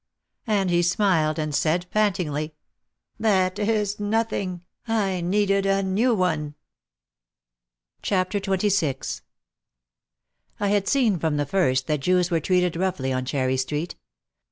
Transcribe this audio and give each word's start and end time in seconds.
And 0.47 0.71
he 0.71 0.81
smiled 0.81 1.37
and 1.37 1.53
said 1.53 1.85
pantingly, 1.91 2.55
"That 3.19 3.59
is 3.59 3.99
nothing, 3.99 4.63
I 4.87 5.21
needed 5.23 5.67
a 5.67 5.83
new 5.83 6.15
one." 6.15 6.55
104 8.09 8.15
OUT 8.17 8.23
OF 8.35 8.59
THE 8.61 8.69
SHADOW 8.71 8.97
XXVI 8.97 9.21
I 10.59 10.67
had 10.69 10.87
seen 10.87 11.19
from 11.19 11.37
the 11.37 11.45
first 11.45 11.85
that 11.85 11.99
Jews 11.99 12.31
were 12.31 12.39
treated 12.39 12.75
roughly 12.75 13.13
on 13.13 13.25
Cherry 13.25 13.57
Street. 13.57 13.95